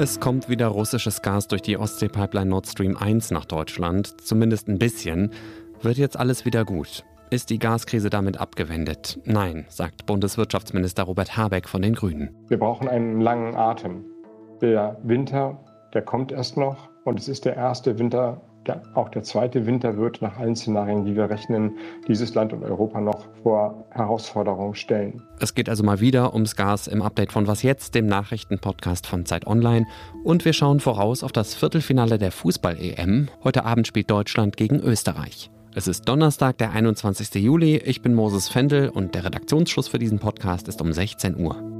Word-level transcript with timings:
Es 0.00 0.18
kommt 0.18 0.48
wieder 0.48 0.68
russisches 0.68 1.20
Gas 1.20 1.46
durch 1.46 1.60
die 1.60 1.76
Ostsee-Pipeline 1.76 2.48
Nord 2.48 2.66
Stream 2.66 2.96
1 2.96 3.32
nach 3.32 3.44
Deutschland, 3.44 4.18
zumindest 4.20 4.66
ein 4.68 4.78
bisschen. 4.78 5.30
Wird 5.82 5.98
jetzt 5.98 6.18
alles 6.18 6.46
wieder 6.46 6.64
gut? 6.64 7.04
Ist 7.28 7.50
die 7.50 7.58
Gaskrise 7.58 8.08
damit 8.08 8.40
abgewendet? 8.40 9.20
Nein, 9.24 9.66
sagt 9.68 10.06
Bundeswirtschaftsminister 10.06 11.02
Robert 11.02 11.36
Habeck 11.36 11.68
von 11.68 11.82
den 11.82 11.94
Grünen. 11.94 12.34
Wir 12.48 12.58
brauchen 12.58 12.88
einen 12.88 13.20
langen 13.20 13.54
Atem. 13.56 14.06
Der 14.62 14.96
Winter, 15.02 15.62
der 15.92 16.00
kommt 16.00 16.32
erst 16.32 16.56
noch 16.56 16.88
und 17.04 17.18
es 17.20 17.28
ist 17.28 17.44
der 17.44 17.56
erste 17.56 17.98
Winter 17.98 18.40
der, 18.66 18.82
auch 18.94 19.08
der 19.08 19.22
zweite 19.22 19.66
Winter 19.66 19.96
wird 19.96 20.20
nach 20.22 20.38
allen 20.38 20.56
Szenarien, 20.56 21.04
die 21.04 21.16
wir 21.16 21.30
rechnen, 21.30 21.78
dieses 22.08 22.34
Land 22.34 22.52
und 22.52 22.62
Europa 22.62 23.00
noch 23.00 23.26
vor 23.42 23.86
Herausforderungen 23.90 24.74
stellen. 24.74 25.22
Es 25.40 25.54
geht 25.54 25.68
also 25.68 25.82
mal 25.82 26.00
wieder 26.00 26.34
ums 26.34 26.56
Gas 26.56 26.86
im 26.86 27.02
Update 27.02 27.32
von 27.32 27.46
Was 27.46 27.62
jetzt, 27.62 27.94
dem 27.94 28.06
Nachrichtenpodcast 28.06 29.06
von 29.06 29.24
Zeit 29.24 29.46
Online. 29.46 29.86
Und 30.24 30.44
wir 30.44 30.52
schauen 30.52 30.80
voraus 30.80 31.22
auf 31.22 31.32
das 31.32 31.54
Viertelfinale 31.54 32.18
der 32.18 32.32
Fußball-EM. 32.32 33.28
Heute 33.42 33.64
Abend 33.64 33.86
spielt 33.86 34.10
Deutschland 34.10 34.56
gegen 34.56 34.80
Österreich. 34.80 35.50
Es 35.74 35.86
ist 35.86 36.08
Donnerstag, 36.08 36.58
der 36.58 36.72
21. 36.72 37.32
Juli. 37.42 37.76
Ich 37.76 38.02
bin 38.02 38.12
Moses 38.12 38.48
Fendel 38.48 38.88
und 38.88 39.14
der 39.14 39.24
Redaktionsschluss 39.24 39.88
für 39.88 40.00
diesen 40.00 40.18
Podcast 40.18 40.66
ist 40.66 40.82
um 40.82 40.92
16 40.92 41.36
Uhr. 41.36 41.79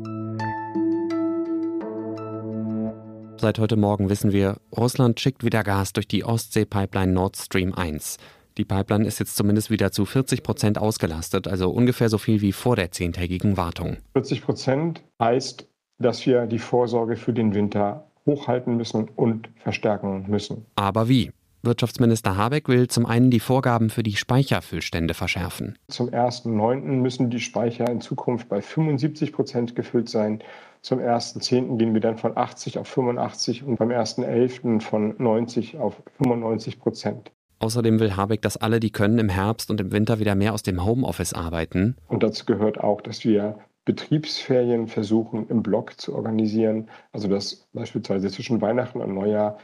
Seit 3.40 3.58
heute 3.58 3.76
Morgen 3.76 4.10
wissen 4.10 4.32
wir, 4.32 4.58
Russland 4.76 5.18
schickt 5.18 5.44
wieder 5.44 5.62
Gas 5.62 5.94
durch 5.94 6.06
die 6.06 6.26
Ostsee-Pipeline 6.26 7.10
Nord 7.10 7.38
Stream 7.38 7.72
1. 7.72 8.18
Die 8.58 8.66
Pipeline 8.66 9.06
ist 9.06 9.18
jetzt 9.18 9.34
zumindest 9.34 9.70
wieder 9.70 9.92
zu 9.92 10.04
40 10.04 10.42
Prozent 10.42 10.76
ausgelastet, 10.76 11.48
also 11.48 11.70
ungefähr 11.70 12.10
so 12.10 12.18
viel 12.18 12.42
wie 12.42 12.52
vor 12.52 12.76
der 12.76 12.90
zehntägigen 12.90 13.56
Wartung. 13.56 13.96
40 14.12 14.42
Prozent 14.42 15.02
heißt, 15.18 15.66
dass 15.98 16.26
wir 16.26 16.44
die 16.44 16.58
Vorsorge 16.58 17.16
für 17.16 17.32
den 17.32 17.54
Winter 17.54 18.10
hochhalten 18.26 18.76
müssen 18.76 19.08
und 19.08 19.48
verstärken 19.56 20.26
müssen. 20.28 20.66
Aber 20.74 21.08
wie? 21.08 21.30
Wirtschaftsminister 21.62 22.36
Habeck 22.36 22.68
will 22.68 22.88
zum 22.88 23.04
einen 23.04 23.30
die 23.30 23.40
Vorgaben 23.40 23.90
für 23.90 24.02
die 24.02 24.16
Speicherfüllstände 24.16 25.14
verschärfen. 25.14 25.76
Zum 25.88 26.08
1.9. 26.08 26.80
müssen 27.00 27.28
die 27.28 27.40
Speicher 27.40 27.88
in 27.90 28.00
Zukunft 28.00 28.48
bei 28.48 28.62
75 28.62 29.32
Prozent 29.32 29.76
gefüllt 29.76 30.08
sein. 30.08 30.42
Zum 30.80 31.00
1.10. 31.00 31.76
gehen 31.76 31.92
wir 31.92 32.00
dann 32.00 32.16
von 32.16 32.36
80 32.36 32.78
auf 32.78 32.88
85 32.88 33.64
und 33.64 33.76
beim 33.76 33.90
1.11. 33.90 34.80
von 34.80 35.14
90 35.18 35.76
auf 35.76 36.02
95 36.16 36.78
Prozent. 36.78 37.30
Außerdem 37.58 38.00
will 38.00 38.16
Habeck, 38.16 38.40
dass 38.40 38.56
alle, 38.56 38.80
die 38.80 38.90
können, 38.90 39.18
im 39.18 39.28
Herbst 39.28 39.70
und 39.70 39.82
im 39.82 39.92
Winter 39.92 40.18
wieder 40.18 40.34
mehr 40.34 40.54
aus 40.54 40.62
dem 40.62 40.82
Homeoffice 40.82 41.34
arbeiten. 41.34 41.96
Und 42.08 42.22
dazu 42.22 42.46
gehört 42.46 42.80
auch, 42.80 43.02
dass 43.02 43.22
wir 43.24 43.58
Betriebsferien 43.84 44.88
versuchen 44.88 45.48
im 45.48 45.62
Block 45.62 46.00
zu 46.00 46.14
organisieren. 46.14 46.88
Also 47.12 47.28
dass 47.28 47.68
beispielsweise 47.72 48.30
zwischen 48.30 48.60
Weihnachten 48.60 49.00
und 49.00 49.14
Neujahr 49.14 49.58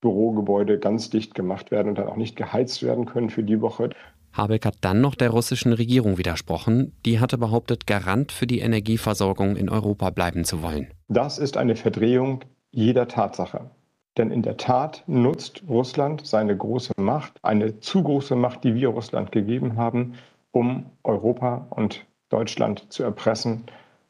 Bürogebäude 0.00 0.78
ganz 0.78 1.10
dicht 1.10 1.34
gemacht 1.34 1.70
werden 1.70 1.88
und 1.88 1.98
dann 1.98 2.08
auch 2.08 2.16
nicht 2.16 2.36
geheizt 2.36 2.82
werden 2.82 3.06
können 3.06 3.30
für 3.30 3.42
die 3.42 3.60
Woche. 3.60 3.90
Habeck 4.32 4.64
hat 4.64 4.76
dann 4.80 5.00
noch 5.00 5.14
der 5.14 5.30
russischen 5.30 5.72
Regierung 5.72 6.16
widersprochen. 6.18 6.92
Die 7.04 7.18
hatte 7.20 7.36
behauptet, 7.36 7.86
Garant 7.86 8.32
für 8.32 8.46
die 8.46 8.60
Energieversorgung 8.60 9.56
in 9.56 9.68
Europa 9.68 10.10
bleiben 10.10 10.44
zu 10.44 10.62
wollen. 10.62 10.88
Das 11.08 11.38
ist 11.38 11.56
eine 11.56 11.76
Verdrehung 11.76 12.44
jeder 12.70 13.08
Tatsache. 13.08 13.70
Denn 14.16 14.30
in 14.30 14.42
der 14.42 14.56
Tat 14.56 15.04
nutzt 15.06 15.62
Russland 15.68 16.26
seine 16.26 16.56
große 16.56 16.92
Macht, 16.98 17.32
eine 17.42 17.80
zu 17.80 18.02
große 18.02 18.36
Macht, 18.36 18.64
die 18.64 18.74
wir 18.74 18.88
Russland 18.88 19.32
gegeben 19.32 19.76
haben, 19.76 20.14
um 20.52 20.86
Europa 21.04 21.66
und 21.70 22.04
Deutschland 22.28 22.92
zu 22.92 23.02
erpressen 23.02 23.64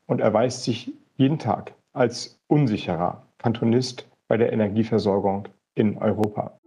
und 0.07 0.21
erweist 0.21 0.65
sich 0.65 0.93
jeden 1.17 1.39
Tag 1.39 1.75
als 1.93 2.39
unsicherer 2.47 3.23
Kantonist 3.39 4.07
bei 4.29 4.37
der 4.37 4.53
Energieversorgung 4.53 5.49
in 5.75 5.97
Europa. 5.97 6.59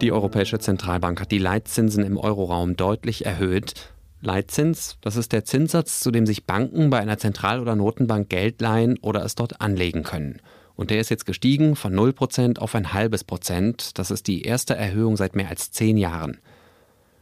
Die 0.00 0.12
Europäische 0.12 0.58
Zentralbank 0.58 1.20
hat 1.20 1.30
die 1.30 1.38
Leitzinsen 1.38 2.04
im 2.04 2.18
Euroraum 2.18 2.76
deutlich 2.76 3.24
erhöht. 3.24 3.74
Leitzins, 4.20 4.98
das 5.00 5.16
ist 5.16 5.32
der 5.32 5.44
Zinssatz, 5.44 6.00
zu 6.00 6.10
dem 6.10 6.26
sich 6.26 6.44
Banken 6.44 6.90
bei 6.90 6.98
einer 6.98 7.18
Zentral- 7.18 7.60
oder 7.60 7.76
Notenbank 7.76 8.28
Geld 8.28 8.60
leihen 8.60 8.98
oder 9.00 9.24
es 9.24 9.34
dort 9.34 9.60
anlegen 9.60 10.02
können. 10.02 10.40
Und 10.74 10.90
der 10.90 11.00
ist 11.00 11.08
jetzt 11.08 11.24
gestiegen 11.24 11.76
von 11.76 11.94
0% 11.94 12.58
auf 12.58 12.74
ein 12.74 12.92
halbes 12.92 13.24
Prozent. 13.24 13.98
Das 13.98 14.10
ist 14.10 14.26
die 14.26 14.42
erste 14.42 14.76
Erhöhung 14.76 15.16
seit 15.16 15.34
mehr 15.34 15.48
als 15.48 15.70
zehn 15.70 15.96
Jahren. 15.96 16.38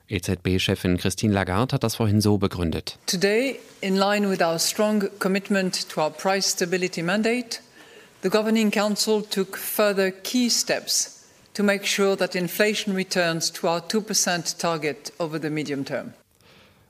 EZB-Chefin 0.08 0.98
Christine 0.98 1.32
Lagarde 1.32 1.74
hat 1.74 1.84
das 1.84 1.94
vorhin 1.94 2.20
so 2.20 2.36
begründet. 2.36 2.98
Today, 3.06 3.58
in 3.80 3.96
line 3.96 4.28
with 4.28 4.42
our 4.42 4.58
strong 4.58 5.04
commitment 5.18 5.88
to 5.88 6.02
our 6.02 6.10
price 6.10 6.50
stability 6.50 7.02
mandate, 7.02 7.60
the 8.24 8.30
Governing 8.30 8.70
Council 8.70 9.22
took 9.22 9.56
further 9.56 10.10
key 10.10 10.48
steps 10.48 11.22
to 11.52 11.62
make 11.62 11.84
sure 11.84 12.16
that 12.16 12.34
inflation 12.34 12.94
returns 12.94 13.50
to 13.52 13.68
our 13.68 13.80
2% 13.82 14.58
target 14.58 15.12
over 15.20 15.38
the 15.38 15.50
medium 15.50 15.84
term. 15.84 16.14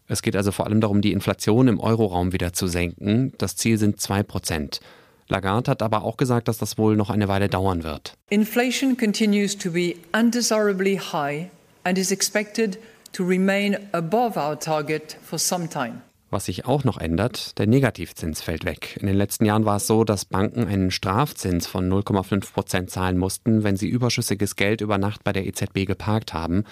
Es 0.06 0.22
geht 0.22 0.36
also 0.36 0.52
vor 0.52 0.66
allem 0.66 0.80
darum, 0.80 1.00
die 1.00 1.12
Inflation 1.12 1.66
im 1.66 1.80
Euroraum 1.80 2.32
wieder 2.32 2.52
zu 2.52 2.68
senken. 2.68 3.32
Das 3.38 3.56
Ziel 3.56 3.78
sind 3.78 3.98
2%. 3.98 4.80
Lagarde 5.28 5.70
hat 5.70 5.82
aber 5.82 6.04
auch 6.04 6.16
gesagt, 6.16 6.46
dass 6.46 6.58
das 6.58 6.78
wohl 6.78 6.94
noch 6.94 7.10
eine 7.10 7.26
Weile 7.26 7.48
dauern 7.48 7.82
wird. 7.82 8.14
Inflation 8.30 8.96
continues 8.96 9.56
to 9.56 9.72
be 9.72 9.96
undesirably 10.12 10.98
high 10.98 11.48
and 11.82 11.98
is 11.98 12.12
expected 12.12 12.78
to 13.12 13.24
remain 13.24 13.76
above 13.92 14.36
our 14.38 14.58
target 14.58 15.16
for 15.24 15.38
some 15.38 15.68
time. 15.68 16.02
Was 16.34 16.46
sich 16.46 16.66
auch 16.66 16.82
noch 16.82 16.98
ändert, 16.98 17.56
der 17.60 17.68
Negativzins 17.68 18.40
fällt 18.40 18.64
weg. 18.64 18.98
In 19.00 19.06
den 19.06 19.14
letzten 19.14 19.44
Jahren 19.44 19.66
war 19.66 19.76
es 19.76 19.86
so, 19.86 20.02
dass 20.02 20.24
Banken 20.24 20.66
einen 20.66 20.90
Strafzins 20.90 21.68
von 21.68 21.88
0,5 21.88 22.52
Prozent 22.52 22.90
zahlen 22.90 23.18
mussten, 23.18 23.62
wenn 23.62 23.76
sie 23.76 23.88
überschüssiges 23.88 24.56
Geld 24.56 24.80
über 24.80 24.98
Nacht 24.98 25.22
bei 25.22 25.32
der 25.32 25.46
EZB 25.46 25.86
geparkt 25.86 26.34
haben. 26.34 26.64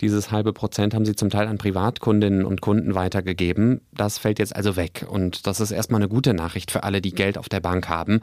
Dieses 0.00 0.30
halbe 0.30 0.54
Prozent 0.54 0.94
haben 0.94 1.04
sie 1.04 1.14
zum 1.14 1.28
Teil 1.28 1.46
an 1.46 1.58
Privatkundinnen 1.58 2.46
und 2.46 2.62
Kunden 2.62 2.94
weitergegeben. 2.94 3.82
Das 3.92 4.16
fällt 4.16 4.38
jetzt 4.38 4.56
also 4.56 4.76
weg. 4.76 5.04
Und 5.06 5.46
das 5.46 5.60
ist 5.60 5.72
erstmal 5.72 6.00
eine 6.00 6.08
gute 6.08 6.32
Nachricht 6.32 6.70
für 6.70 6.82
alle, 6.82 7.02
die 7.02 7.12
Geld 7.12 7.36
auf 7.36 7.50
der 7.50 7.60
Bank 7.60 7.90
haben. 7.90 8.22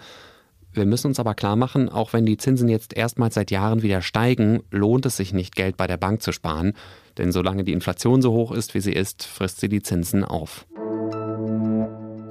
Wir 0.74 0.88
müssen 0.88 1.08
uns 1.08 1.20
aber 1.20 1.36
klar 1.36 1.56
machen, 1.56 1.90
auch 1.90 2.14
wenn 2.14 2.26
die 2.26 2.38
Zinsen 2.38 2.68
jetzt 2.68 2.96
erstmals 2.96 3.36
seit 3.36 3.52
Jahren 3.52 3.84
wieder 3.84 4.02
steigen, 4.02 4.62
lohnt 4.72 5.06
es 5.06 5.18
sich 5.18 5.34
nicht, 5.34 5.56
Geld 5.56 5.78
bei 5.78 5.86
der 5.86 5.98
Bank 5.98 6.24
zu 6.24 6.32
sparen. 6.32 6.74
Denn 7.20 7.32
solange 7.34 7.66
die 7.66 7.74
Inflation 7.74 8.22
so 8.22 8.32
hoch 8.32 8.52
ist, 8.52 8.74
wie 8.74 8.80
sie 8.80 8.94
ist, 8.94 9.26
frisst 9.26 9.60
sie 9.60 9.70
die 9.70 9.84
Zinsen 9.84 10.24
auf. 10.24 10.66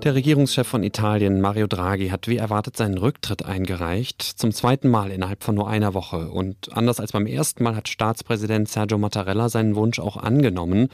Der 0.03 0.15
Regierungschef 0.15 0.67
von 0.67 0.85
Italien, 0.85 1.41
Mario 1.41 1.67
Draghi, 1.67 2.09
hat 2.09 2.29
wie 2.29 2.39
erwartet 2.39 2.77
seinen 2.77 2.97
Rücktritt 2.97 3.45
eingereicht, 3.45 4.23
zum 4.23 4.53
zweiten 4.53 4.89
Mal 4.89 5.11
innerhalb 5.11 5.45
von 5.45 5.57
nur 5.57 5.69
einer 5.69 5.93
Woche. 5.93 6.31
Und 6.31 6.73
anders 6.73 7.01
als 7.01 7.13
beim 7.13 7.27
ersten 7.27 7.65
Mal 7.65 7.77
hat 7.77 7.89
Staatspräsident 7.89 8.69
Sergio 8.69 8.97
Mattarella 8.97 9.51
seinen 9.51 9.75
Wunsch 9.75 9.99
auch 9.99 10.17
angenommen. 10.17 10.89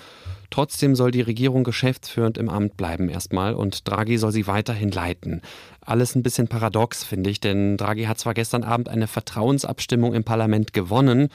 Trotzdem 0.51 0.97
soll 0.97 1.13
die 1.13 1.21
Regierung 1.21 1.63
geschäftsführend 1.65 2.39
im 2.39 2.49
Amt 2.49 2.77
bleiben 2.77 3.09
erstmal 3.09 3.55
und 3.55 3.89
Draghi 3.89 4.17
soll 4.17 4.33
sie 4.33 4.49
weiterhin 4.49 4.91
leiten. 4.91 5.43
Alles 5.83 6.17
ein 6.17 6.23
bisschen 6.23 6.49
paradox, 6.49 7.05
finde 7.05 7.31
ich, 7.31 7.41
denn 7.41 7.77
Draghi 7.77 8.07
hat 8.07 8.19
zwar 8.19 8.35
gestern 8.35 8.65
Abend 8.65 8.89
eine 8.89 9.07
Vertrauensabstimmung 9.07 10.15
im 10.15 10.25
Parlament 10.25 10.73
gewonnen, 10.73 11.29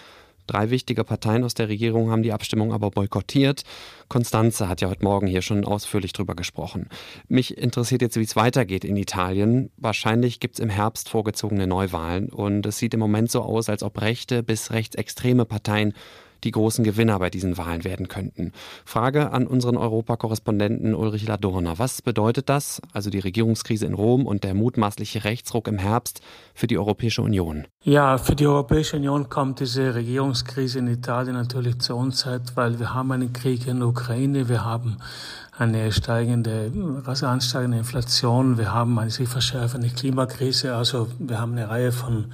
Drei 0.50 0.72
wichtige 0.72 1.04
Parteien 1.04 1.44
aus 1.44 1.54
der 1.54 1.70
Regierung 1.70 2.10
haben 2.10 2.24
die 2.24 2.34
Abstimmung 2.34 2.74
aber 2.74 2.90
boykottiert. 2.90 3.62
Konstanze 4.08 4.68
hat 4.68 4.82
ja 4.82 4.90
heute 4.90 5.04
Morgen 5.04 5.28
hier 5.28 5.44
schon 5.44 5.64
ausführlich 5.64 6.12
drüber 6.12 6.34
gesprochen. 6.34 6.90
Mich 7.28 7.56
interessiert 7.56 8.02
jetzt, 8.02 8.18
wie 8.18 8.24
es 8.24 8.36
weitergeht 8.36 8.84
in 8.84 8.98
Italien. 8.98 9.70
Wahrscheinlich 9.78 10.40
gibt 10.40 10.56
es 10.56 10.60
im 10.60 10.72
Herbst 10.72 11.08
vorgezogene 11.08 11.68
Neuwahlen 11.68 12.30
und 12.30 12.66
es 12.66 12.80
sieht 12.80 12.96
im 12.96 13.00
Moment 13.00 13.30
so 13.30 13.44
aus, 13.44 13.70
als 13.70 13.84
ob 13.84 14.02
rechte 14.02 14.42
bis 14.42 14.72
rechtsextreme 14.72 15.46
Parteien 15.46 15.94
die 16.44 16.52
großen 16.52 16.84
Gewinner 16.84 17.20
bei 17.20 17.30
diesen 17.30 17.58
Wahlen 17.58 17.84
werden 17.84 18.08
könnten. 18.08 18.52
Frage 18.86 19.32
an 19.32 19.48
unseren 19.48 19.78
Europakorrespondenten 19.78 20.96
Ulrich 20.96 21.28
Ladurner. 21.28 21.80
Was 21.80 22.02
bedeutet 22.02 22.50
das, 22.50 22.82
also 22.94 23.10
die 23.10 23.20
Regierungskrise 23.20 23.86
in 23.86 23.94
Rom 23.94 24.26
und 24.26 24.44
der 24.44 24.54
mutmaßliche 24.54 25.24
Rechtsruck 25.24 25.68
im 25.68 25.78
Herbst 25.78 26.22
für 26.54 26.68
die 26.68 26.78
Europäische 26.78 27.22
Union? 27.22 27.66
Ja, 27.84 28.18
für 28.18 28.36
die 28.36 28.48
Europäische 28.48 28.98
Union 28.98 29.30
kommt 29.30 29.60
diese 29.60 29.96
Regierungskrise 29.96 30.80
in 30.80 30.88
Italien 30.88 31.36
natürlich 31.36 31.80
zur 31.80 31.98
Unzeit, 31.98 32.56
weil 32.56 32.80
wir 32.80 32.94
haben 32.94 33.12
einen 33.12 33.34
Krieg 33.34 33.68
in 33.68 33.80
der 33.80 33.88
Ukraine, 33.88 34.50
wir 34.50 34.66
haben 34.66 34.98
eine 35.60 35.92
steigende, 35.92 36.72
rasant 37.04 37.44
steigende 37.44 37.80
Inflation, 37.80 38.58
wir 38.58 38.74
haben 38.74 38.98
eine 38.98 39.12
sich 39.12 39.28
verschärfende 39.28 39.90
Klimakrise, 39.90 40.74
also 40.74 41.10
wir 41.20 41.42
haben 41.42 41.52
eine 41.52 41.70
Reihe 41.70 41.92
von 41.92 42.32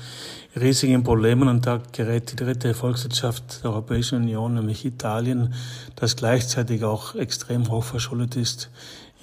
riesigen 0.56 1.04
Problemen 1.04 1.48
und 1.48 1.66
da 1.66 1.82
gerät 1.92 2.32
die 2.32 2.36
dritte 2.36 2.76
Volkswirtschaft 2.76 3.64
der 3.64 3.72
Europäischen 3.72 4.22
Union, 4.22 4.54
nämlich 4.54 4.86
Italien, 4.86 5.56
das 5.96 6.16
gleichzeitig 6.16 6.84
auch 6.84 7.16
extrem 7.16 7.68
hoch 7.72 7.84
verschuldet 7.84 8.36
ist, 8.36 8.70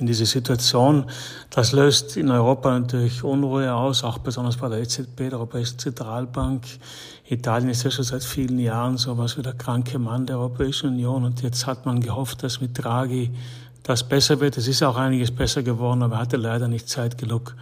in 0.00 0.06
diese 0.06 0.26
Situation. 0.26 1.04
Das 1.50 1.70
löst 1.70 2.16
in 2.16 2.28
Europa 2.28 2.76
natürlich 2.76 3.22
Unruhe 3.22 3.72
aus, 3.72 4.02
auch 4.02 4.18
besonders 4.18 4.56
bei 4.56 4.68
der 4.68 4.80
EZB, 4.80 5.16
der 5.16 5.34
Europäischen 5.34 5.78
Zentralbank. 5.78 6.64
Italien 7.28 7.68
ist 7.68 7.84
ja 7.84 7.90
schon 7.92 8.04
seit 8.04 8.24
vielen 8.24 8.58
Jahren 8.58 8.98
so 8.98 9.16
was 9.16 9.38
wie 9.38 9.42
der 9.42 9.52
kranke 9.52 10.00
Mann 10.00 10.26
der 10.26 10.38
Europäischen 10.38 10.90
Union 10.90 11.24
und 11.24 11.40
jetzt 11.42 11.68
hat 11.68 11.86
man 11.86 12.00
gehofft, 12.00 12.42
dass 12.42 12.60
mit 12.60 12.82
Draghi 12.82 13.30
das 13.82 14.08
besser 14.08 14.40
wird. 14.40 14.56
Es 14.56 14.68
ist 14.68 14.82
auch 14.82 14.96
einiges 14.96 15.30
besser 15.30 15.62
geworden, 15.62 16.02
aber 16.02 16.18
hatte 16.18 16.36
leider 16.36 16.68
nicht 16.68 16.88
Zeit 16.88 17.18
genug, 17.18 17.54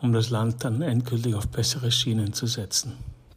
um 0.00 0.12
das 0.12 0.30
Land 0.30 0.64
dann 0.64 0.82
endgültig 0.82 1.34
auf 1.34 1.48
bessere 1.48 1.90
Schienen 1.90 2.32
zu 2.32 2.46
setzen. 2.46 2.92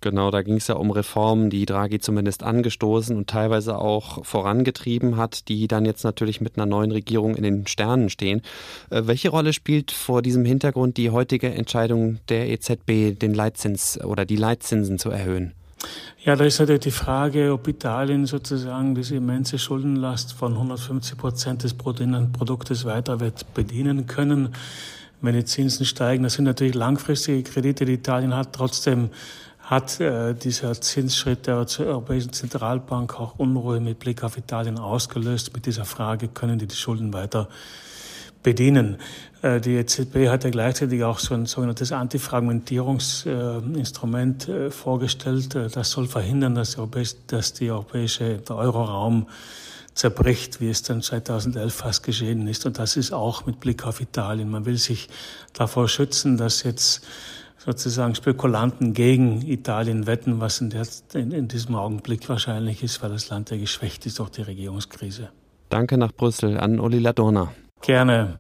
Genau, 0.06 0.30
da 0.30 0.44
ging 0.44 0.58
es 0.58 0.68
ja 0.68 0.76
um 0.76 0.92
Reformen, 0.92 1.50
die 1.50 1.66
Draghi 1.66 1.98
zumindest 2.00 2.44
angestoßen 2.44 3.18
und 3.18 3.28
teilweise 3.28 3.80
auch 3.80 4.24
vorangetrieben 4.24 5.18
hat, 5.18 5.48
die 5.48 5.68
dann 5.68 5.84
jetzt 5.84 6.04
natürlich 6.04 6.42
mit 6.42 6.58
einer 6.58 6.68
neuen 6.68 6.92
Regierung 6.92 7.36
in 7.36 7.42
den 7.42 7.66
Sternen 7.66 8.12
stehen. 8.12 8.44
Äh, 8.92 9.04
welche 9.06 9.30
Rolle 9.30 9.52
spielt 9.52 9.90
vor 9.90 10.22
diesem 10.22 10.46
Hintergrund 10.46 10.98
die 10.98 11.10
heutige 11.10 11.52
Entscheidung 11.52 12.20
der 12.30 12.50
EZB, 12.50 13.18
den 13.20 13.34
Leitzins 13.34 14.00
oder 14.00 14.26
die 14.26 14.36
Leitzinsen 14.36 15.00
zu 15.00 15.10
erhöhen? 15.10 15.54
Ja, 16.24 16.36
da 16.36 16.44
ist 16.44 16.60
natürlich 16.60 16.82
die 16.82 16.92
Frage, 16.92 17.54
ob 17.54 17.68
Italien 17.68 18.26
sozusagen 18.26 18.96
diese 18.96 19.16
immense 19.16 19.60
Schuldenlast 19.60 20.34
von 20.34 20.54
150 20.54 21.18
Prozent 21.18 21.64
des 21.64 21.76
Bruttoinlandproduktes 21.76 22.86
weiter 22.86 23.20
wird 23.20 23.54
bedienen 23.54 24.08
können, 24.08 24.50
wenn 25.22 25.36
die 25.36 25.46
Zinsen 25.46 25.86
steigen. 25.86 26.24
Das 26.24 26.34
sind 26.34 26.46
natürlich 26.46 26.74
langfristige 26.74 27.44
Kredite, 27.44 27.86
die 27.86 27.94
Italien 27.94 28.36
hat. 28.36 28.54
Trotzdem 28.54 29.10
hat 29.60 30.00
äh, 30.00 30.34
dieser 30.34 30.80
Zinsschritt 30.80 31.48
der 31.48 31.66
Europäischen 31.80 32.34
Zentralbank 32.34 33.20
auch 33.20 33.38
Unruhe 33.38 33.80
mit 33.80 34.00
Blick 34.00 34.24
auf 34.24 34.38
Italien 34.38 34.78
ausgelöst 34.78 35.54
mit 35.54 35.66
dieser 35.66 35.86
Frage, 35.86 36.28
können 36.28 36.60
die 36.60 36.68
die 36.68 36.76
Schulden 36.76 37.14
weiter 37.14 37.50
bedienen. 38.46 38.96
Äh, 39.42 39.60
die 39.60 39.76
EZB 39.76 40.30
hat 40.30 40.46
ja 40.46 40.52
gleichzeitig 40.52 41.04
auch 41.04 41.20
so 41.20 41.34
ein 41.34 41.48
sogenanntes 41.48 41.92
Antifragmentierungsinstrument 41.92 44.48
äh, 44.48 44.72
vorgestellt. 44.72 45.54
Äh, 45.56 45.68
das 45.68 45.92
soll 45.92 46.08
verhindern, 46.08 46.56
dass, 46.56 46.78
dass 47.28 47.52
die 47.54 47.72
europäische, 47.72 48.38
der 48.38 48.56
Euroraum 48.56 49.28
zerbricht, 49.96 50.62
wie 50.62 50.70
es 50.70 50.84
dann 50.84 51.02
2011 51.02 51.74
fast 51.74 52.04
geschehen 52.04 52.48
ist. 52.48 52.66
Und 52.66 52.80
das 52.80 52.96
ist 52.96 53.12
auch 53.12 53.46
mit 53.46 53.60
Blick 53.60 53.86
auf 53.86 54.00
Italien. 54.00 54.50
Man 54.50 54.66
will 54.66 54.78
sich 54.78 55.10
davor 55.54 55.90
schützen, 55.90 56.38
dass 56.38 56.64
jetzt 56.64 57.06
sozusagen 57.58 58.14
Spekulanten 58.14 58.94
gegen 58.94 59.42
Italien 59.42 60.06
wetten, 60.06 60.40
was 60.40 60.62
in, 60.62 60.70
der, 60.70 60.86
in, 61.14 61.32
in 61.32 61.48
diesem 61.48 61.74
Augenblick 61.76 62.30
wahrscheinlich 62.30 62.84
ist, 62.84 63.02
weil 63.02 63.10
das 63.10 63.30
Land 63.30 63.50
ja 63.50 63.58
geschwächt 63.58 64.06
ist 64.06 64.20
durch 64.20 64.30
die 64.30 64.44
Regierungskrise. 64.44 65.30
Danke 65.70 65.98
nach 65.98 66.12
Brüssel 66.12 66.60
an 66.60 66.80
Uli 66.80 67.00
Ladurna. 67.00 67.52
Gerne. 67.86 68.40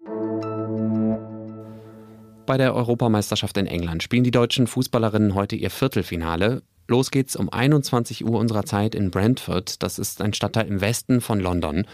Bei 2.47 2.57
der 2.57 2.73
Europameisterschaft 2.73 3.57
in 3.57 3.67
England 3.67 4.01
spielen 4.01 4.23
die 4.23 4.31
deutschen 4.31 4.65
Fußballerinnen 4.65 5.35
heute 5.35 5.55
ihr 5.55 5.69
Viertelfinale. 5.69 6.63
Los 6.87 7.11
geht's 7.11 7.35
um 7.35 7.51
21 7.51 8.25
Uhr 8.25 8.39
unserer 8.39 8.65
Zeit 8.65 8.95
in 8.95 9.11
Brentford. 9.11 9.83
Das 9.83 9.99
ist 9.99 10.21
ein 10.21 10.33
Stadtteil 10.33 10.67
im 10.67 10.81
Westen 10.81 11.21
von 11.21 11.39
London. 11.39 11.85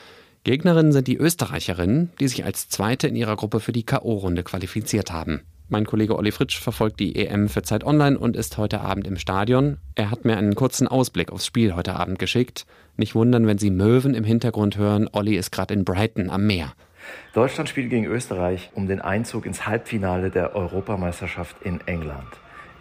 Gegnerinnen 0.45 0.93
sind 0.93 1.07
die 1.07 1.17
Österreicherinnen, 1.17 2.11
die 2.21 2.29
sich 2.29 2.45
als 2.45 2.69
Zweite 2.69 3.09
in 3.09 3.17
ihrer 3.17 3.35
Gruppe 3.35 3.59
für 3.59 3.73
die 3.73 3.85
K.O.-Runde 3.85 4.43
qualifiziert 4.43 5.11
haben. 5.11 5.41
Mein 5.67 5.85
Kollege 5.85 6.17
Olli 6.17 6.31
Fritsch 6.31 6.59
verfolgt 6.59 6.99
die 6.99 7.15
EM 7.15 7.49
für 7.49 7.63
Zeit 7.63 7.83
Online 7.83 8.17
und 8.17 8.35
ist 8.35 8.57
heute 8.57 8.81
Abend 8.81 9.07
im 9.07 9.17
Stadion. 9.17 9.77
Er 9.95 10.09
hat 10.09 10.25
mir 10.25 10.37
einen 10.37 10.55
kurzen 10.55 10.87
Ausblick 10.87 11.31
aufs 11.31 11.45
Spiel 11.45 11.75
heute 11.75 11.95
Abend 11.97 12.17
geschickt. 12.17 12.65
Nicht 12.97 13.13
wundern, 13.13 13.45
wenn 13.45 13.57
Sie 13.57 13.71
Möwen 13.71 14.13
im 14.13 14.23
Hintergrund 14.23 14.77
hören. 14.77 15.09
Olli 15.11 15.35
ist 15.35 15.51
gerade 15.51 15.73
in 15.73 15.85
Brighton 15.85 16.29
am 16.29 16.47
Meer. 16.47 16.73
Deutschland 17.33 17.69
spielt 17.69 17.89
gegen 17.89 18.05
Österreich 18.05 18.71
um 18.73 18.87
den 18.87 19.01
Einzug 19.01 19.45
ins 19.45 19.65
Halbfinale 19.67 20.29
der 20.29 20.55
Europameisterschaft 20.55 21.55
in 21.63 21.79
England. 21.87 22.27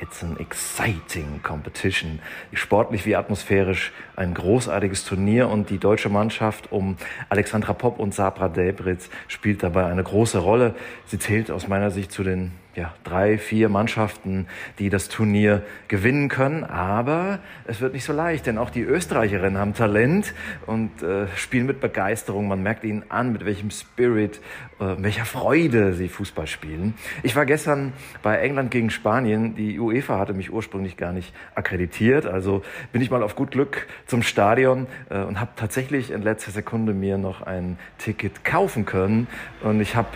It's 0.00 0.24
an 0.24 0.38
exciting 0.38 1.42
competition. 1.42 2.20
Sportlich 2.54 3.04
wie 3.04 3.16
atmosphärisch 3.16 3.92
ein 4.16 4.32
großartiges 4.32 5.04
Turnier 5.04 5.48
und 5.48 5.68
die 5.68 5.76
deutsche 5.76 6.08
Mannschaft 6.08 6.72
um 6.72 6.96
Alexandra 7.28 7.74
Popp 7.74 7.98
und 7.98 8.14
Sabra 8.14 8.48
Delbritz 8.48 9.10
spielt 9.28 9.62
dabei 9.62 9.84
eine 9.84 10.02
große 10.02 10.38
Rolle. 10.38 10.74
Sie 11.04 11.18
zählt 11.18 11.50
aus 11.50 11.68
meiner 11.68 11.90
Sicht 11.90 12.12
zu 12.12 12.24
den 12.24 12.52
ja, 12.76 12.94
drei, 13.02 13.36
vier 13.36 13.68
Mannschaften, 13.68 14.46
die 14.78 14.90
das 14.90 15.08
Turnier 15.08 15.62
gewinnen 15.88 16.28
können. 16.28 16.62
Aber 16.64 17.40
es 17.66 17.80
wird 17.80 17.94
nicht 17.94 18.04
so 18.04 18.12
leicht, 18.12 18.46
denn 18.46 18.58
auch 18.58 18.70
die 18.70 18.82
Österreicherinnen 18.82 19.58
haben 19.58 19.74
Talent 19.74 20.34
und 20.66 21.02
äh, 21.02 21.26
spielen 21.36 21.66
mit 21.66 21.80
Begeisterung. 21.80 22.46
Man 22.46 22.62
merkt 22.62 22.84
ihnen 22.84 23.04
an, 23.08 23.32
mit 23.32 23.44
welchem 23.44 23.70
Spirit, 23.70 24.40
äh, 24.78 24.94
welcher 24.98 25.24
Freude 25.24 25.94
sie 25.94 26.08
Fußball 26.08 26.46
spielen. 26.46 26.94
Ich 27.24 27.34
war 27.34 27.44
gestern 27.44 27.92
bei 28.22 28.38
England 28.38 28.70
gegen 28.70 28.90
Spanien. 28.90 29.56
Die 29.56 29.78
UEFA 29.78 30.18
hatte 30.18 30.32
mich 30.32 30.52
ursprünglich 30.52 30.96
gar 30.96 31.12
nicht 31.12 31.34
akkreditiert. 31.56 32.26
Also 32.26 32.62
bin 32.92 33.02
ich 33.02 33.10
mal 33.10 33.22
auf 33.24 33.34
gut 33.34 33.50
Glück 33.50 33.88
zum 34.06 34.22
Stadion 34.22 34.86
äh, 35.08 35.22
und 35.22 35.40
habe 35.40 35.50
tatsächlich 35.56 36.12
in 36.12 36.22
letzter 36.22 36.52
Sekunde 36.52 36.94
mir 36.94 37.18
noch 37.18 37.42
ein 37.42 37.78
Ticket 37.98 38.44
kaufen 38.44 38.86
können. 38.86 39.26
Und 39.62 39.80
ich 39.80 39.96
habe 39.96 40.08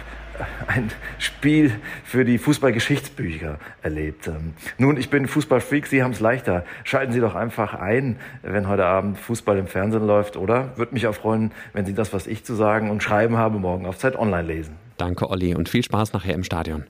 ein 0.66 0.90
Spiel 1.18 1.72
für 2.04 2.24
die 2.24 2.38
Fußballgeschichtsbücher 2.38 3.58
erlebt. 3.82 4.26
Ähm, 4.26 4.54
nun, 4.78 4.96
ich 4.96 5.10
bin 5.10 5.26
Fußballfreak, 5.26 5.86
Sie 5.86 6.02
haben 6.02 6.12
es 6.12 6.20
leichter. 6.20 6.64
Schalten 6.84 7.12
Sie 7.12 7.20
doch 7.20 7.34
einfach 7.34 7.74
ein, 7.74 8.16
wenn 8.42 8.68
heute 8.68 8.86
Abend 8.86 9.18
Fußball 9.18 9.58
im 9.58 9.66
Fernsehen 9.66 10.06
läuft, 10.06 10.36
oder? 10.36 10.76
Würde 10.76 10.94
mich 10.94 11.06
auch 11.06 11.14
freuen, 11.14 11.52
wenn 11.72 11.86
Sie 11.86 11.94
das, 11.94 12.12
was 12.12 12.26
ich 12.26 12.44
zu 12.44 12.54
sagen 12.54 12.90
und 12.90 13.02
schreiben 13.02 13.36
habe, 13.36 13.58
morgen 13.58 13.86
auf 13.86 13.98
Zeit 13.98 14.16
Online 14.16 14.46
lesen. 14.46 14.74
Danke, 14.96 15.28
Olli, 15.28 15.54
und 15.54 15.68
viel 15.68 15.82
Spaß 15.82 16.12
nachher 16.12 16.34
im 16.34 16.44
Stadion. 16.44 16.84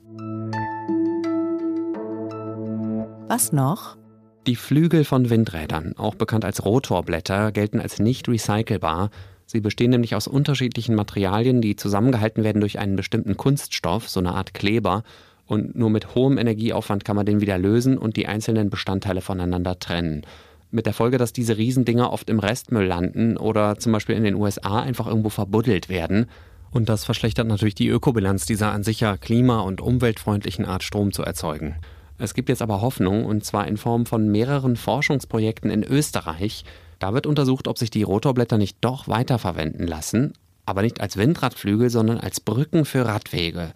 Was 3.27 3.51
noch? 3.51 3.97
Die 4.45 4.55
Flügel 4.55 5.05
von 5.05 5.31
Windrädern, 5.31 5.95
auch 5.97 6.13
bekannt 6.13 6.45
als 6.45 6.63
Rotorblätter, 6.63 7.51
gelten 7.51 7.79
als 7.79 7.97
nicht 7.97 8.29
recycelbar 8.29 9.09
Sie 9.45 9.61
bestehen 9.61 9.91
nämlich 9.91 10.15
aus 10.15 10.27
unterschiedlichen 10.27 10.95
Materialien, 10.95 11.61
die 11.61 11.75
zusammengehalten 11.75 12.43
werden 12.43 12.61
durch 12.61 12.79
einen 12.79 12.95
bestimmten 12.95 13.37
Kunststoff, 13.37 14.09
so 14.09 14.19
eine 14.19 14.33
Art 14.33 14.53
Kleber. 14.53 15.03
Und 15.45 15.75
nur 15.75 15.91
mit 15.91 16.15
hohem 16.15 16.37
Energieaufwand 16.37 17.05
kann 17.05 17.15
man 17.15 17.25
den 17.25 17.41
wieder 17.41 17.57
lösen 17.57 17.97
und 17.97 18.17
die 18.17 18.27
einzelnen 18.27 18.71
Bestandteile 18.71 19.21
voneinander 19.21 19.77
trennen. 19.77 20.23
Mit 20.71 20.87
der 20.87 20.93
Folge, 20.93 21.19
dass 21.19 21.31
diese 21.31 21.57
Riesendinger 21.57 22.11
oft 22.11 22.29
im 22.29 22.39
Restmüll 22.39 22.85
landen 22.85 23.37
oder 23.37 23.77
zum 23.77 23.91
Beispiel 23.91 24.15
in 24.15 24.23
den 24.23 24.35
USA 24.35 24.81
einfach 24.81 25.05
irgendwo 25.05 25.29
verbuddelt 25.29 25.87
werden. 25.87 26.25
Und 26.71 26.89
das 26.89 27.05
verschlechtert 27.05 27.47
natürlich 27.47 27.75
die 27.75 27.87
Ökobilanz 27.87 28.45
dieser 28.45 28.71
an 28.71 28.83
sich 28.83 28.99
ja 28.99 29.15
klima- 29.15 29.61
und 29.61 29.79
umweltfreundlichen 29.79 30.65
Art 30.65 30.83
Strom 30.83 31.13
zu 31.13 31.21
erzeugen. 31.21 31.75
Es 32.17 32.33
gibt 32.33 32.49
jetzt 32.49 32.61
aber 32.61 32.81
Hoffnung, 32.81 33.25
und 33.25 33.45
zwar 33.45 33.67
in 33.67 33.77
Form 33.77 34.05
von 34.05 34.29
mehreren 34.29 34.75
Forschungsprojekten 34.75 35.69
in 35.69 35.83
Österreich, 35.83 36.65
da 37.05 37.13
wird 37.13 37.27
untersucht, 37.27 37.67
ob 37.67 37.77
sich 37.77 37.91
die 37.91 38.01
Rotorblätter 38.01 38.57
nicht 38.57 38.77
doch 38.81 39.07
weiterverwenden 39.07 39.85
lassen, 39.85 40.33
aber 40.65 40.81
nicht 40.81 41.01
als 41.01 41.17
Windradflügel, 41.17 41.91
sondern 41.91 42.17
als 42.17 42.39
Brücken 42.39 42.83
für 42.83 43.05
Radwege. 43.05 43.73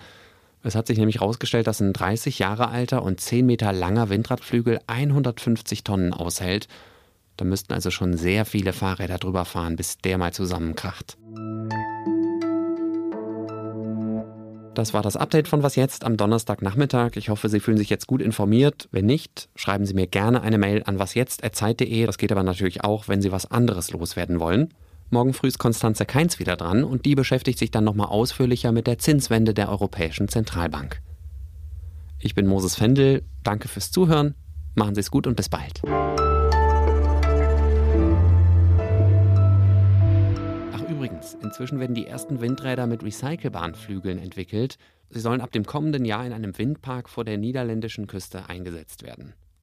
Es 0.64 0.74
hat 0.74 0.88
sich 0.88 0.98
nämlich 0.98 1.20
herausgestellt, 1.20 1.68
dass 1.68 1.80
ein 1.80 1.94
30 1.94 2.40
Jahre 2.40 2.69
alter 2.69 3.04
und 3.04 3.21
10 3.21 3.45
Meter 3.45 3.71
langer 3.71 4.09
Windradflügel 4.09 4.80
150 4.88 5.83
Tonnen 5.83 6.12
aushält. 6.12 6.68
Da 7.38 7.45
müssten 7.45 7.71
also 7.71 7.92
schon 7.92 8.18
sehr 8.18 8.45
viele 8.45 8.74
Fahrräder 8.74 9.19
drüber 9.19 9.45
fahren, 9.45 9.76
bis 9.76 10.00
der 10.00 10.18
mal 10.18 10.33
zusammenkracht. 10.33 11.16
Das 14.80 14.94
war 14.94 15.02
das 15.02 15.18
Update 15.18 15.50
von 15.50 15.62
Was 15.62 15.76
jetzt 15.76 16.06
am 16.06 16.16
Donnerstagnachmittag. 16.16 17.18
Ich 17.18 17.28
hoffe, 17.28 17.50
Sie 17.50 17.59
fühlen 17.59 17.76
sich 17.76 17.90
jetzt 17.90 18.07
gut 18.07 18.21
informiert. 18.21 18.88
Wenn 18.94 19.07
nicht, 19.07 19.50
schreiben 19.54 19.86
Sie 19.86 19.94
mir 19.94 20.07
gerne 20.07 20.40
eine 20.40 20.57
Mail 20.57 20.83
an 20.86 21.00
wasjetzt.zeit.de. 21.00 22.06
Das 22.06 22.18
geht 22.18 22.31
aber 22.31 22.44
natürlich 22.44 22.81
auch, 22.81 23.09
wenn 23.09 23.21
Sie 23.21 23.30
was 23.33 23.52
anderes 23.52 23.92
loswerden 23.92 24.40
wollen. 24.40 24.74
Morgen 25.09 25.33
früh 25.33 25.50
ist 25.50 25.57
Konstanze 25.57 26.06
Keins 26.06 26.40
wieder 26.40 26.56
dran 26.56 26.86
und 26.86 27.04
die 27.04 27.16
beschäftigt 27.16 27.59
sich 27.59 27.71
dann 27.71 27.83
nochmal 27.83 28.07
ausführlicher 28.07 28.71
mit 28.71 28.88
der 28.88 29.00
Zinswende 29.00 29.54
der 29.54 29.68
Europäischen 29.68 30.30
Zentralbank. 30.30 31.02
Ich 32.18 32.33
bin 32.33 32.48
Moses 32.48 32.78
Fendel. 32.78 33.24
Danke 33.44 33.68
fürs 33.68 33.92
Zuhören. 33.92 34.33
Machen 34.76 34.95
Sie 34.95 35.02
es 35.02 35.12
gut 35.12 35.28
und 35.28 35.36
bis 35.36 35.50
bald. 35.50 35.81
Übrigens, 41.00 41.34
inzwischen 41.42 41.80
werden 41.80 41.96
die 41.96 42.08
ersten 42.08 42.42
Windräder 42.42 42.86
mit 42.86 43.06
recycelbaren 43.06 43.74
Flügeln 43.74 44.18
entwickelt. 44.18 44.78
Sie 45.10 45.22
sollen 45.22 45.40
ab 45.40 45.54
dem 45.54 45.66
kommenden 45.66 46.04
Jahr 46.04 46.26
in 46.26 46.34
einem 46.34 46.58
Windpark 46.58 47.08
vor 47.08 47.24
der 47.24 47.38
niederländischen 47.38 48.06
Küste 48.06 48.50
eingesetzt 48.50 49.04
werden. 49.04 49.34